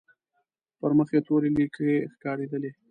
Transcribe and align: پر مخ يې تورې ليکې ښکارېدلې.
پر 0.79 0.91
مخ 0.97 1.09
يې 1.15 1.19
تورې 1.27 1.49
ليکې 1.57 1.91
ښکارېدلې. 2.13 2.71